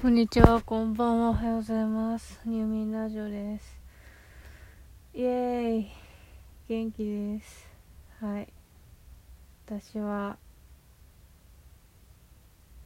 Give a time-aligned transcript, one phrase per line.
[0.00, 2.40] こんにちは、こんばんは、おはようございます。
[2.46, 3.78] 入眠ラジオです。
[5.12, 5.90] イエーイ
[6.70, 7.68] 元気です。
[8.18, 8.48] はい。
[9.66, 10.38] 私は、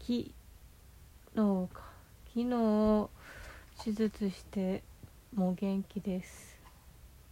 [0.00, 0.34] き、
[1.36, 1.82] のか、
[2.34, 3.08] 昨日、
[3.84, 4.82] 手術して、
[5.36, 6.58] もう元気です。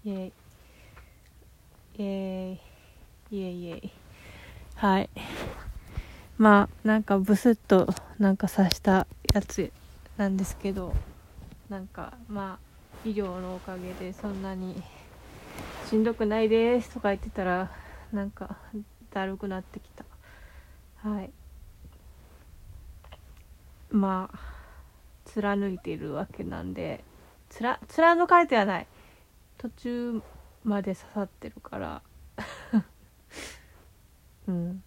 [0.04, 0.32] イエーイ。
[1.98, 3.36] イエーイ。
[3.36, 3.92] イエーイイエイ。
[4.76, 5.10] はい。
[6.38, 7.88] まあなんかブスッと
[8.18, 9.72] なんか刺したやつ
[10.16, 10.94] なんですけど
[11.68, 12.58] なんかま
[13.04, 14.82] あ医療のおかげでそんなに
[15.88, 17.70] しんどくないですとか言ってたら
[18.12, 18.56] なんか
[19.10, 20.04] だるくなってきた
[21.08, 21.30] はい
[23.90, 24.38] まあ
[25.24, 27.02] 貫いているわけなんで
[27.48, 28.86] つら貫かれてはない
[29.58, 30.22] 途中
[30.64, 32.02] まで刺さってるから
[34.46, 34.82] うん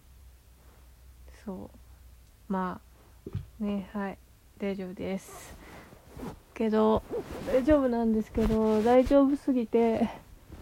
[1.44, 1.70] そ
[2.48, 2.80] うま
[3.60, 4.18] あねはい
[4.58, 5.54] 大丈夫です。
[6.54, 7.02] けど
[7.52, 10.08] 大丈夫なんですけど大丈夫すぎて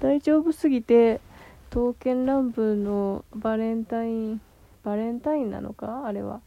[0.00, 1.20] 大丈夫すぎて
[1.70, 4.40] 刀剣乱舞のバレンタイン
[4.82, 6.06] バレンタインなのか？
[6.06, 6.40] あれは。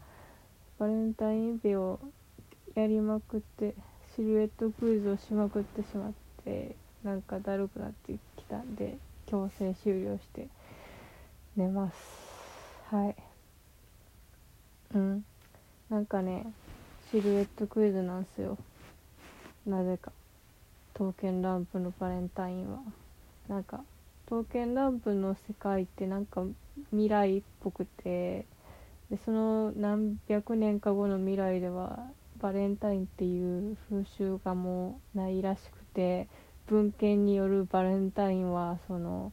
[0.78, 2.00] バレンタイン日を
[2.76, 3.73] やりまくって
[4.16, 6.11] シルエットクイズをしまくってしまっ
[6.44, 10.48] てなんかだるくなってきたんで強制終了して
[11.56, 11.98] 寝ます。
[12.92, 13.16] はい。
[14.94, 15.26] うん。
[15.89, 16.45] なんかね
[17.12, 18.58] シルエットクイズなんすよ。
[19.66, 20.12] なぜか。
[20.94, 22.80] 刀剣乱舞のバレンタインは。
[23.48, 23.82] なんか
[24.26, 26.44] 刀剣乱舞の世界ってなんか
[26.90, 28.46] 未来っぽくて
[29.10, 32.08] でその何百年か後の未来では
[32.42, 36.28] バレンタインっていう風習がもうないらしくて
[36.68, 39.32] 文献によるバレンタインはその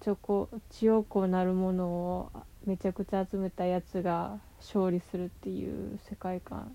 [0.00, 2.32] チョコ血をこうなるものを
[2.66, 6.74] めちゃくちゃ集めたやつが勝利するっていう世界観。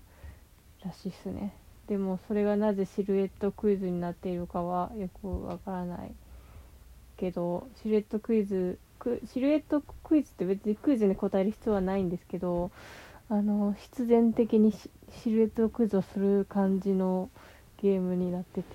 [0.84, 1.52] らしいっすね。
[1.88, 6.12] でもそれがなぜシルエットクイズになっているかはよくわからない
[7.16, 8.78] けどシルエットクイズ
[9.32, 12.70] シルエットクイズって別にクイズに答える必要はないんですけど
[13.30, 17.30] あの必然的にシルエットクイズをする感じの
[17.80, 18.66] ゲームになってて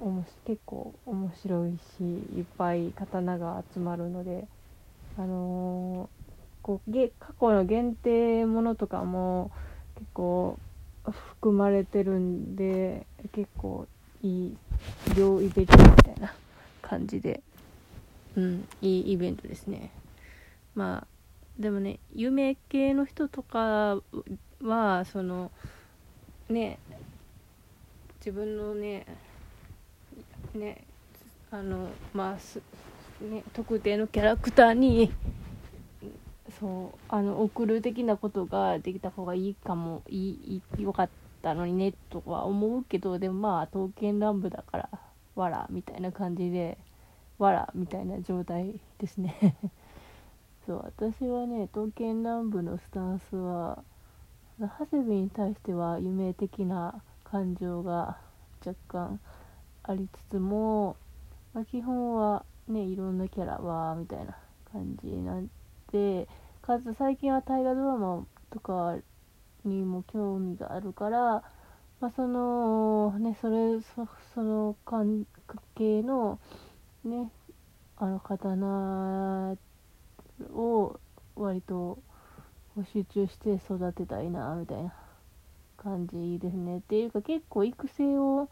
[0.00, 2.04] おもし結構面白いし
[2.36, 4.46] いっぱい刀が集まるので
[5.18, 6.16] あのー
[6.66, 9.52] こうげ過去の限定ものとかも
[9.96, 10.58] 結構
[11.04, 13.86] 含まれてるんで結構
[14.22, 14.56] いい
[15.16, 16.34] 両イベントみたいな
[16.82, 17.42] 感じで。
[18.36, 19.90] うんいいイベントですね。
[20.74, 21.06] まあ
[21.58, 23.98] でもね夢系の人とか
[24.62, 25.50] はその
[26.50, 26.78] ね
[28.20, 29.06] 自分のね
[30.54, 30.84] ね
[31.50, 35.12] あのまあね特定のキャラクターに
[36.60, 41.08] そうあの送る的なことができた方がいいかもいいよかっ
[41.42, 44.88] たのにねとは思うけどでもまあ刀剣乱舞だから
[45.34, 46.78] わらみたいな感じで
[47.38, 49.56] わらみたいな状態ですね。
[50.66, 53.84] そう私はね刀剣乱舞のスタンスは
[54.58, 58.16] 長谷部に対しては夢的な感情が
[58.64, 59.20] 若干
[59.84, 60.96] ありつつも、
[61.52, 64.36] まあ、基本はねいろんなキャラはみたいな
[64.72, 65.48] 感じなん
[65.92, 66.28] で
[66.62, 68.96] かつ最近は大河ドラマとか
[69.64, 71.42] にも興味があるから、
[72.00, 75.26] まあ、そのねそれそその関
[75.74, 76.38] 係の
[77.04, 77.30] ね
[77.96, 79.56] あの刀
[80.52, 81.00] を
[81.34, 81.98] 割と
[82.92, 84.92] 集中して育てたいなみたいな
[85.76, 86.78] 感じですね。
[86.78, 88.48] っていうか結構育成を、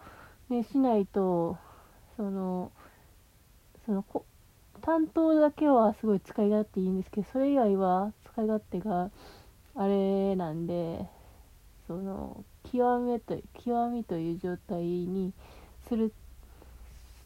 [0.49, 1.59] ね、しないと
[2.17, 2.73] その
[3.85, 4.25] そのこ
[4.85, 9.11] 担当だけはすごい使い勝手いいんですけどそれ以外は使い勝手が
[9.75, 11.07] あれなんで
[11.87, 15.33] その極めと極みという状態に
[15.89, 16.13] するし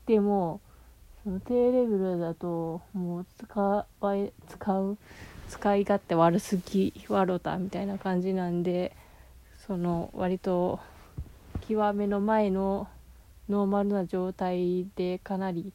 [0.06, 0.60] ても
[1.24, 3.86] その低レベルだともう使わ
[4.48, 4.98] 使う
[5.48, 8.94] 使い勝手悪すぎ悪たみたいな感じなんで
[9.66, 10.78] その割と
[11.68, 12.88] 極めの前の
[13.48, 15.72] ノーマルな状態でかなり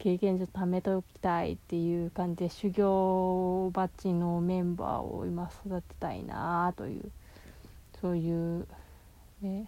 [0.00, 7.10] 経験値を貯めておきたいっていう感じで修行バッジのメンバーを今育てたいなという
[8.00, 8.66] そういう
[9.42, 9.66] ね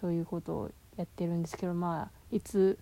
[0.00, 2.78] そういうことをやってるんですけどまあいつ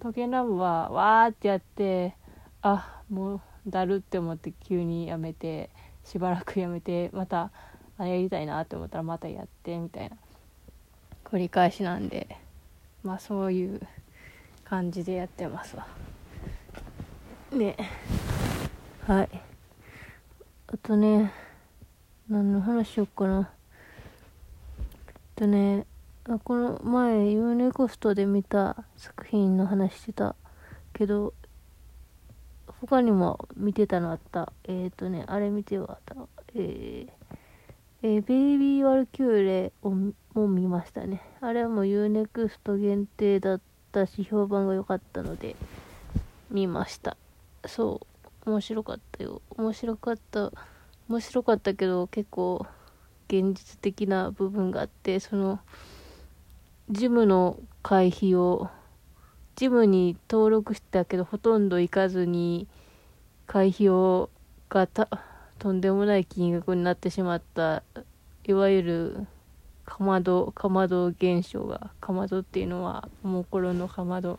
[0.00, 2.14] 時計ラブはわーってやって
[2.62, 5.68] あもうだるって思って急にやめて
[6.04, 7.50] しばらくやめてまた
[7.98, 10.16] あやりたいなって思ったらまたやってみたいな
[11.24, 12.36] 繰り返しなんで
[13.02, 13.80] まあそういう
[14.72, 15.86] 感じでやってますわ
[17.52, 17.76] ね
[19.06, 19.28] はい
[20.68, 21.30] あとね
[22.26, 23.50] 何の話しよっかな
[25.36, 25.84] とね
[26.24, 30.36] あ、この前、ユーネコストで見た作品の話してた
[30.94, 31.34] けど、
[32.80, 34.52] 他にも見てたのあった。
[34.64, 36.14] えっ、ー、とね、あれ見てよかった。
[36.54, 37.08] えー、
[38.02, 41.20] えー、ベイビー・ワルキューレをも見ましたね。
[41.40, 43.71] あれはもう UNEXT 限定だった
[44.06, 45.56] し、評判が良かったので、
[46.50, 47.16] 見ました。
[47.66, 48.00] そ
[48.46, 49.42] う、面白かったよ。
[49.56, 50.52] 面白かった。
[51.08, 52.66] 面白かったけど、結構、
[53.28, 55.60] 現実的な部分があって、その、
[56.90, 58.70] ジムの会費を、
[59.56, 62.66] ジムに登録してたけど、ほとんど行かずに、
[63.46, 64.30] 会費を、
[64.68, 65.08] がた、
[65.58, 67.82] とんでもない金額になってしまった
[68.44, 69.26] いわゆる
[69.92, 74.38] かまどかまど現象がかまどっていうのはもう頃のかまど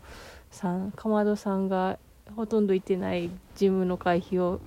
[0.50, 2.00] さんかまどさんが
[2.36, 4.62] ほとんど行ってないジムの会費を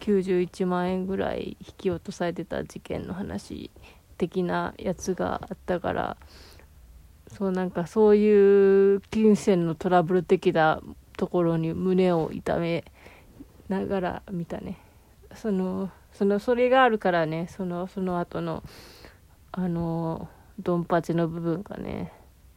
[0.00, 3.70] 91万円ぐらい引き落とされてた事件の話
[4.18, 6.18] 的なやつがあったから
[7.28, 10.82] そうなんかそういう金銭のトラブル的な
[11.16, 12.84] ところに胸を痛め
[13.70, 14.76] ながら見たね。
[15.34, 18.62] そのそのそれがあるからねそのその後の
[19.58, 22.12] あのドンパチの部分がね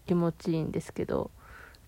[0.06, 1.32] 気持ちいいんですけど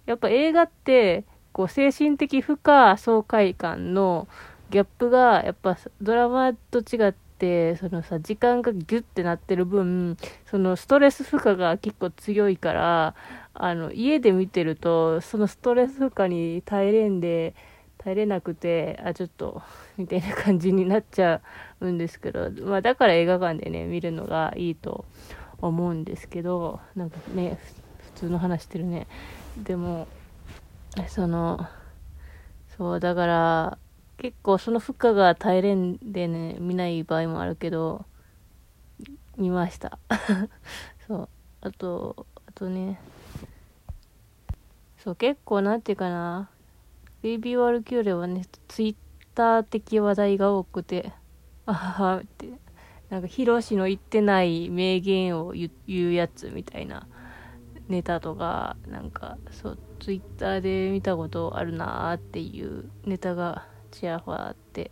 [0.05, 4.29] やっぱ映画ってこう精神的負荷爽快感の
[4.69, 10.15] ギャップがやっぱドラマと違ってそのさ時間がギュッてなってる分
[10.49, 13.15] そのストレス負荷が結構強いから
[13.53, 17.53] あの家で見てるとそのストレス負荷に耐えれんで
[18.03, 19.61] 耐えれなくて、あ、ちょっと、
[20.01, 21.41] みたいな感じになっちゃ
[21.79, 25.05] うんですけど、まあだから映画館でね、見るのがいいと
[25.61, 27.59] 思うんですけど、なんかね、
[28.15, 29.07] 普通の話してるね。
[29.57, 30.07] でも、
[31.07, 31.67] その、
[32.77, 33.77] そう、だから、
[34.17, 38.05] 結構その負荷が耐えれんでね、見ない場合もあるけど、
[39.37, 39.99] 見ました。
[41.07, 41.29] そう。
[41.61, 42.99] あと、あとね、
[44.97, 46.49] そう、結構なんていうかな、
[47.21, 48.95] ベイビーワルキューレはね、ツイッ
[49.35, 51.13] ター的話題が多くて、
[51.65, 52.47] あははって、
[53.09, 57.07] なんかヒロシの言ってない名言を言うやつみたいな
[57.89, 64.91] ネタとか、なんか、そう、ツイッターで見たことあるなーっていうネタがちやほやあって、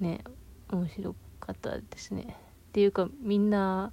[0.00, 0.22] ね、
[0.70, 2.36] 面白かったですね。
[2.68, 3.92] っていうか、みんな、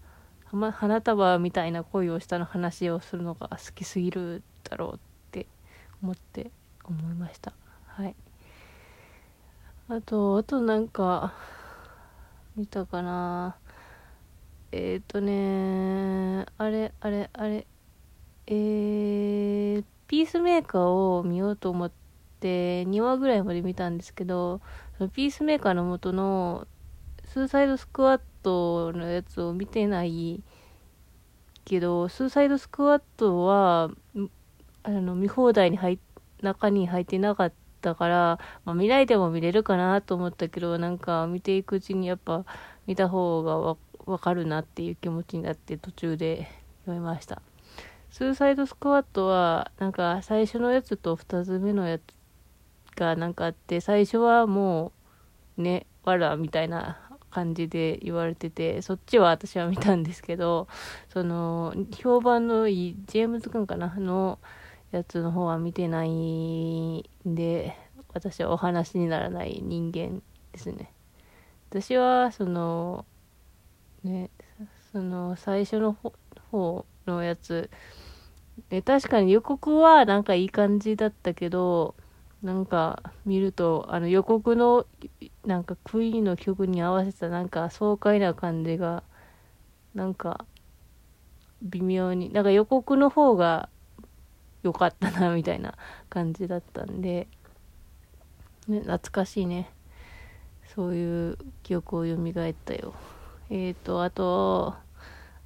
[0.73, 4.99] 花束みたいな恋をしたの話をするのが好きすぎるだろうっ
[5.31, 5.47] て
[6.01, 6.51] 思って
[6.83, 7.53] 思いました。
[7.85, 8.15] はい。
[9.91, 11.33] あとあとなんか
[12.55, 13.57] 見たかな。
[14.71, 17.67] えっ、ー、とねあれあれあれ。
[18.47, 20.81] えー、ピースメーカー
[21.17, 21.91] を見ようと思っ
[22.39, 24.61] て2話ぐらいまで見たんですけど
[24.97, 26.67] そのピースメーカーの元の
[27.25, 30.41] スーサイドスクワットのやつを見てない
[31.65, 33.91] けどスーサイドスクワットは
[34.83, 35.99] あの見放題に入っ
[36.41, 42.45] 中に入ってなかったから、まあ、未来でも見れるかなと思ったけど、なんか見ていくうちにやっぱ
[42.87, 46.47] 見た方がわわかるなっていう気持ちになって途中で
[46.85, 47.41] 読みました。
[48.09, 52.01] スーサイドスクワットは、なんか最初のやつと2つ目のやつ
[52.95, 54.91] がなんかあって、最初はも
[55.57, 56.99] う、ね、わらみたいな
[57.29, 60.67] 感じで言われてて、そっちは私は見たんですけど、
[61.09, 64.39] その、評判のいい、ジェームズ君かなの、
[64.91, 67.75] やつの方は見てないで、
[68.13, 70.21] 私はお話にならない人間
[70.51, 70.91] ですね。
[71.69, 73.05] 私は、その、
[74.03, 74.29] ね、
[74.91, 75.93] その、最初の
[76.51, 77.69] 方のやつ、
[78.69, 81.95] ね、確かに予告はなんかいい感じだったけど、
[82.41, 84.85] なんか見ると、あの予告の、
[85.45, 89.03] なんかクイーンの曲に合わせたなんか爽快な感じが、
[89.93, 90.45] なんか
[91.61, 93.69] 微妙に、なんか予告の方が
[94.63, 95.75] 良かったな、みたいな
[96.09, 97.27] 感じだったんで、
[98.67, 99.71] ね、懐かしいね。
[100.75, 102.93] そういう記憶を蘇ったよ。
[103.49, 104.75] えーと、あと、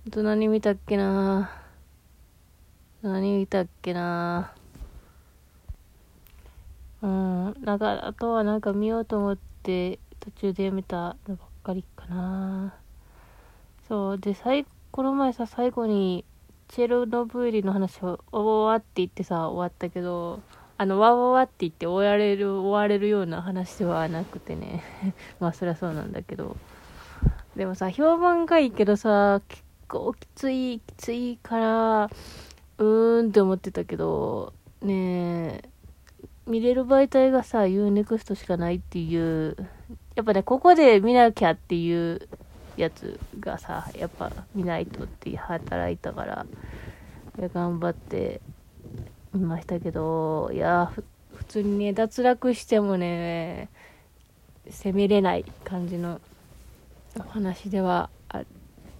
[0.07, 1.49] あと何見たっけな
[3.01, 4.53] 何見たっけな
[7.01, 12.75] うん、なんか、あとはなんか見ようと思って途中でやめたのばっかりかな
[13.87, 16.25] そう、で、最、この前さ、最後に
[16.67, 20.41] チェルノブイリの話を終わって言ってさ、終わったけど、
[20.77, 24.83] あの、わわわって言って終われる、終われるような話ではなくてね。
[25.39, 26.57] まあ、そりゃそうなんだけど。
[27.55, 32.09] でもさ、評判がいいけどさ、結構きつい、きついから、
[32.77, 35.69] うーんって思ってたけど、ねえ、
[36.45, 39.55] 見れる媒体がさ、UNEXT しかないっていう、
[40.15, 42.27] やっぱね、ここで見なきゃっていう
[42.77, 46.45] やつがさやっぱ見ないとって働いたから
[47.37, 48.41] いや頑張って
[49.33, 50.91] 見ましたけどいや
[51.35, 53.69] 普通にね脱落してもね
[54.69, 56.19] 攻めれない感じの
[57.17, 58.43] お話ではあ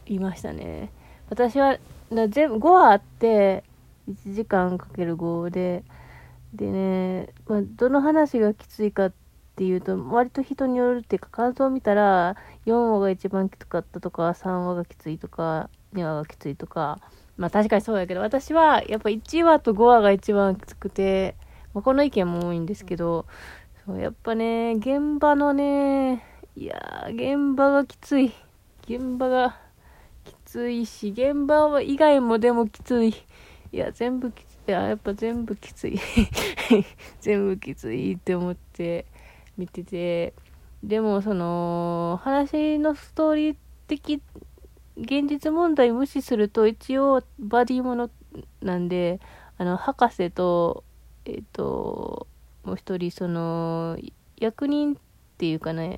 [0.05, 0.91] りましたね。
[1.29, 1.77] 私は
[2.09, 3.63] 全部5話あって
[4.07, 5.83] 1時間かける5で
[6.53, 9.24] でね、まあ、どの話がきついかって
[9.55, 12.35] っていうと割と人によるっていうか感想を見たら
[12.65, 16.99] 4話が一番きつかったとか3話がきついとか2話がきついとか
[17.37, 21.35] まあ確かにそうだけど私はやっぱ1話と5話が一番きつくて、
[21.73, 23.25] まあ、この意見も多いんですけど
[23.85, 26.25] そうやっぱね現場のね
[26.57, 28.33] いや現場がきつい。
[28.87, 29.57] 現場が
[30.23, 33.09] きついし現場以外もでもきつい。
[33.71, 35.99] いや全部きついややっぱ全部きつい。
[37.21, 39.05] 全部きついって思って。
[39.57, 40.33] 見てて
[40.83, 43.55] でもその話のストーリー
[43.87, 44.21] 的
[44.97, 48.09] 現実問題無視すると一応バディもの
[48.61, 49.19] なんで
[49.57, 50.83] あの博士と
[51.25, 52.27] えっ、と
[52.63, 53.97] もう一人その
[54.37, 54.97] 役人っ
[55.37, 55.97] ていうかね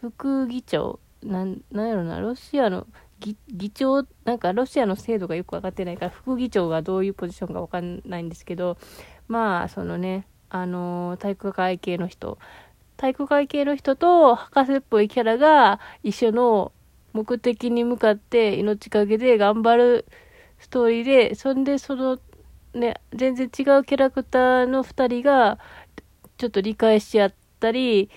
[0.00, 2.86] 副議長なんなんやろなロシアの
[3.20, 8.76] 議長なんかロシアの制度がよく分かってないから副議長がどういうポジションか分かんないんですけど
[9.28, 12.38] まあそのねあの体育会系の人
[13.02, 16.70] 体育会系の人と博士っぽいキャラが一緒の
[17.12, 20.06] 目的に向かって命かけで頑張る
[20.60, 22.20] ストーリーでそんでその
[22.74, 23.50] ね全然違う
[23.82, 25.58] キャラクターの2人が
[26.38, 28.08] ちょっと理解し合ったり、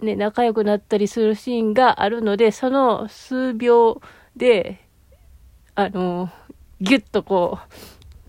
[0.00, 4.00] ね、仲良くなったりするシーンがあるので、その数秒
[4.36, 4.80] で、
[5.76, 6.28] あの、
[6.80, 7.74] ぎゅっとこう、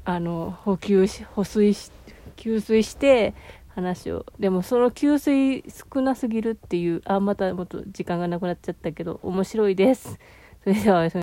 [0.03, 1.91] あの、補給し、補水し、
[2.35, 3.33] 給水して、
[3.75, 4.25] 話を。
[4.39, 10.17] でもその給水少なすぎるっていう、あ、またもっと時間がなくなっちゃったけど、面白いです。
[10.63, 11.10] それでは